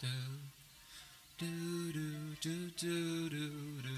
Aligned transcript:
do, 0.00 0.08
do, 1.38 1.92
do, 1.92 2.12
do, 2.40 2.70
do, 2.76 3.28
do, 3.28 3.50
do. 3.82 3.88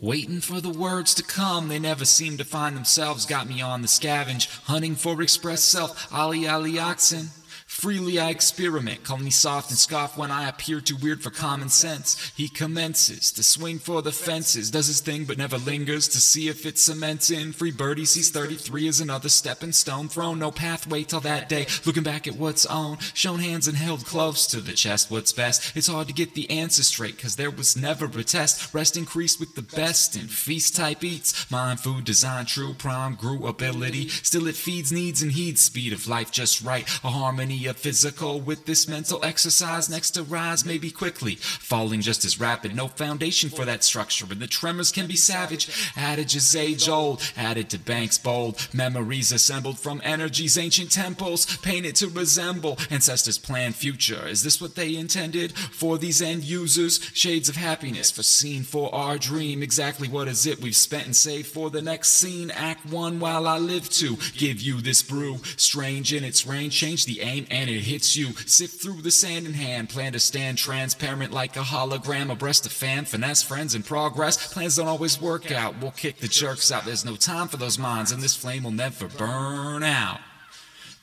Waiting 0.00 0.40
for 0.40 0.60
the 0.60 0.70
words 0.70 1.14
to 1.14 1.22
come, 1.22 1.68
they 1.68 1.78
never 1.78 2.04
seem 2.04 2.36
to 2.36 2.44
find 2.44 2.76
themselves. 2.76 3.26
Got 3.26 3.48
me 3.48 3.60
on 3.62 3.82
the 3.82 3.88
scavenge, 3.88 4.62
hunting 4.64 4.96
for 4.96 5.22
express 5.22 5.62
self. 5.62 6.12
olly 6.12 6.48
olly 6.48 6.78
oxen. 6.78 7.30
Freely 7.74 8.20
I 8.20 8.30
experiment, 8.30 9.02
call 9.02 9.18
me 9.18 9.30
soft 9.30 9.68
and 9.68 9.78
scoff 9.78 10.16
when 10.16 10.30
I 10.30 10.48
appear 10.48 10.80
too 10.80 10.96
weird 10.96 11.22
for 11.22 11.30
common 11.30 11.68
sense. 11.68 12.32
He 12.34 12.48
commences 12.48 13.32
to 13.32 13.42
swing 13.42 13.80
for 13.80 14.00
the 14.00 14.12
fences, 14.12 14.70
does 14.70 14.86
his 14.86 15.00
thing 15.00 15.24
but 15.24 15.38
never 15.38 15.58
lingers 15.58 16.06
to 16.08 16.20
see 16.20 16.48
if 16.48 16.64
it 16.64 16.78
cements 16.78 17.30
in. 17.30 17.52
Free 17.52 17.72
birdie 17.72 18.04
sees 18.06 18.30
33 18.30 18.86
as 18.88 19.00
another 19.00 19.28
stepping 19.28 19.72
stone 19.72 20.08
thrown, 20.08 20.38
no 20.38 20.52
pathway 20.52 21.02
till 21.02 21.20
that 21.20 21.48
day. 21.48 21.66
Looking 21.84 22.04
back 22.04 22.28
at 22.28 22.36
what's 22.36 22.64
own, 22.66 22.98
shown 23.12 23.40
hands 23.40 23.66
and 23.66 23.76
held 23.76 24.06
close 24.06 24.46
to 24.46 24.60
the 24.60 24.72
chest. 24.72 25.10
What's 25.10 25.32
best? 25.32 25.76
It's 25.76 25.88
hard 25.88 26.06
to 26.06 26.14
get 26.14 26.34
the 26.34 26.48
answer 26.50 26.84
straight, 26.84 27.18
cause 27.18 27.36
there 27.36 27.50
was 27.50 27.76
never 27.76 28.06
a 28.06 28.24
test. 28.24 28.72
Rest 28.72 28.96
increased 28.96 29.40
with 29.40 29.56
the 29.56 29.76
best 29.76 30.16
in 30.16 30.28
feast 30.28 30.76
type 30.76 31.02
eats. 31.02 31.50
Mind, 31.50 31.80
food, 31.80 32.04
design, 32.04 32.46
true 32.46 32.72
prime, 32.72 33.16
grew 33.16 33.46
ability. 33.48 34.08
Still 34.08 34.46
it 34.46 34.54
feeds 34.54 34.92
needs 34.92 35.22
and 35.22 35.32
heeds 35.32 35.60
speed 35.60 35.92
of 35.92 36.06
life 36.06 36.30
just 36.30 36.62
right. 36.62 36.88
A 37.02 37.10
harmony 37.10 37.63
of 37.66 37.76
physical 37.76 38.40
with 38.40 38.66
this 38.66 38.88
mental 38.88 39.24
exercise 39.24 39.88
next 39.88 40.12
to 40.12 40.22
rise 40.22 40.64
maybe 40.64 40.90
quickly. 40.90 41.36
Falling 41.36 42.00
just 42.00 42.24
as 42.24 42.40
rapid 42.40 42.74
no 42.74 42.88
foundation 42.88 43.50
for 43.50 43.64
that 43.64 43.84
structure. 43.84 44.26
And 44.30 44.40
the 44.40 44.46
tremors 44.46 44.92
can 44.92 45.06
be 45.06 45.16
savage. 45.16 45.68
Adages 45.96 46.54
age 46.56 46.88
old 46.88 47.22
added 47.36 47.70
to 47.70 47.78
banks 47.78 48.18
bold. 48.18 48.68
Memories 48.72 49.32
assembled 49.32 49.78
from 49.78 50.00
energies 50.04 50.58
ancient 50.58 50.90
temples 50.90 51.56
painted 51.58 51.96
to 51.96 52.08
resemble 52.08 52.78
ancestors 52.90 53.38
planned 53.38 53.76
future. 53.76 54.26
Is 54.26 54.42
this 54.42 54.60
what 54.60 54.74
they 54.74 54.96
intended 54.96 55.52
for 55.52 55.98
these 55.98 56.22
end 56.22 56.44
users? 56.44 57.00
Shades 57.14 57.48
of 57.48 57.56
happiness 57.56 58.10
foreseen 58.10 58.62
for 58.62 58.94
our 58.94 59.18
dream. 59.18 59.62
Exactly 59.62 60.08
what 60.08 60.28
is 60.28 60.46
it 60.46 60.60
we've 60.60 60.76
spent 60.76 61.06
and 61.06 61.16
saved 61.16 61.46
for 61.46 61.70
the 61.70 61.82
next 61.82 62.12
scene? 62.12 62.50
Act 62.50 62.86
one 62.86 63.20
while 63.20 63.46
i 63.46 63.58
live 63.58 63.88
to 63.90 64.16
give 64.36 64.60
you 64.60 64.80
this 64.80 65.02
brew. 65.02 65.38
Strange 65.56 66.12
in 66.12 66.24
its 66.24 66.46
range 66.46 66.74
change 66.74 67.06
the 67.06 67.20
aim 67.20 67.46
and 67.54 67.70
it 67.70 67.82
hits 67.82 68.16
you. 68.16 68.32
Sift 68.46 68.82
through 68.82 69.00
the 69.00 69.12
sand 69.12 69.46
in 69.46 69.54
hand, 69.54 69.88
plan 69.88 70.12
to 70.12 70.18
stand 70.18 70.58
transparent 70.58 71.32
like 71.32 71.56
a 71.56 71.60
hologram, 71.60 72.32
abreast 72.32 72.66
of 72.66 72.72
fan, 72.72 73.04
finesse 73.04 73.44
friends 73.44 73.76
in 73.76 73.82
progress. 73.84 74.52
Plans 74.52 74.76
don't 74.76 74.88
always 74.88 75.20
work 75.20 75.52
out, 75.52 75.80
we'll 75.80 75.92
kick 75.92 76.18
the 76.18 76.26
jerks 76.26 76.72
out. 76.72 76.84
There's 76.84 77.04
no 77.04 77.14
time 77.14 77.46
for 77.46 77.56
those 77.56 77.78
minds, 77.78 78.10
and 78.10 78.20
this 78.20 78.34
flame 78.34 78.64
will 78.64 78.72
never 78.72 79.06
burn 79.06 79.84
out. 79.84 80.18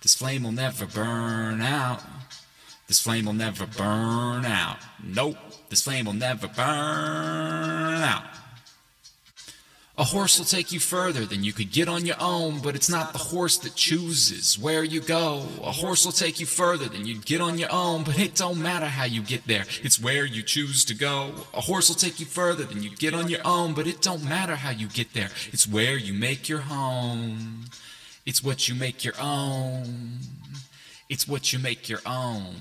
This 0.02 0.14
flame 0.14 0.44
will 0.44 0.52
never 0.52 0.86
burn 0.86 1.62
out. 1.62 2.02
This 2.88 3.00
flame 3.00 3.26
will 3.26 3.34
never 3.34 3.66
burn 3.66 4.44
out. 4.46 4.80
Nope, 5.02 5.38
this 5.70 5.84
flame 5.84 6.06
will 6.06 6.14
never 6.14 6.48
burn 6.48 8.02
out. 8.04 8.26
A 10.02 10.04
horse 10.04 10.40
will 10.40 10.48
take 10.48 10.72
you 10.72 10.80
further 10.80 11.26
than 11.28 11.44
you 11.44 11.54
could 11.54 11.72
get 11.72 11.88
on 11.88 12.08
your 12.08 12.16
own, 12.20 12.58
but 12.58 12.74
it's 12.74 12.90
not 12.90 13.14
the 13.14 13.20
horse 13.20 13.58
that 13.60 13.76
chooses 13.76 14.58
where 14.58 14.84
you 14.84 15.00
go. 15.00 15.46
A 15.62 15.72
horse 15.72 16.04
will 16.04 16.12
take 16.12 16.40
you 16.40 16.48
further 16.48 16.90
than 16.90 17.06
you'd 17.06 17.24
get 17.24 17.40
on 17.40 17.60
your 17.60 17.72
own, 17.72 18.04
but 18.04 18.18
it 18.18 18.34
don't 18.34 18.60
matter 18.60 18.88
how 18.88 19.04
you 19.04 19.22
get 19.22 19.46
there, 19.46 19.66
it's 19.84 20.02
where 20.02 20.26
you 20.26 20.42
choose 20.42 20.84
to 20.86 20.96
go. 20.96 21.34
A 21.54 21.62
horse 21.62 21.88
will 21.88 21.96
take 21.96 22.20
you 22.20 22.26
further 22.26 22.64
than 22.64 22.82
you'd 22.82 22.98
get 22.98 23.14
on 23.14 23.30
your 23.30 23.46
own, 23.46 23.76
but 23.76 23.86
it 23.86 24.02
don't 24.02 24.28
matter 24.28 24.56
how 24.56 24.72
you 24.72 24.88
get 24.88 25.14
there, 25.14 25.30
it's 25.54 25.68
where 25.68 25.98
you 25.98 26.14
make 26.16 26.50
your 26.50 26.62
home. 26.62 27.66
It's 28.26 28.44
what 28.44 28.68
you 28.68 28.74
make 28.74 29.04
your 29.04 29.22
own. 29.22 30.18
It's 31.10 31.28
what 31.28 31.54
you 31.54 31.60
make 31.60 31.90
your 31.90 32.02
own. 32.08 32.56